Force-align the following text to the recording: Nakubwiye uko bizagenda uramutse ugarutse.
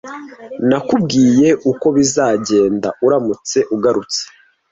Nakubwiye 0.69 1.47
uko 1.71 1.85
bizagenda 1.97 2.89
uramutse 3.05 3.57
ugarutse. 3.75 4.21